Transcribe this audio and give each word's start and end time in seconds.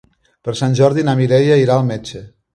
Per 0.47 0.53
Sant 0.61 0.73
Jordi 0.79 1.05
na 1.11 1.15
Mireia 1.21 1.61
irà 1.67 1.77
al 1.77 1.87
metge. 1.93 2.25